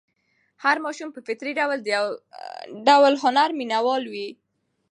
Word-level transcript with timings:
هر 0.63 0.77
ماشوم 0.85 1.09
په 1.13 1.19
فطري 1.27 1.51
ډول 1.59 1.77
د 1.83 1.87
یو 1.95 2.05
ډول 2.87 3.13
هنر 3.23 3.49
مینه 3.59 3.79
وال 3.85 4.03
وي. 4.13 4.29